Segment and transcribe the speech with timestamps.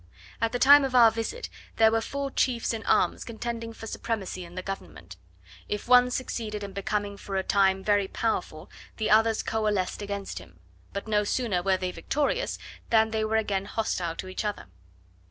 [0.41, 4.43] At the time of our visit, there were four chiefs in arms contending for supremacy
[4.43, 5.15] in the government:
[5.69, 8.67] if one succeeded in becoming for a time very powerful,
[8.97, 10.59] the others coalesced against him;
[10.91, 12.57] but no sooner were they victorious,
[12.89, 14.65] than they were again hostile to each other.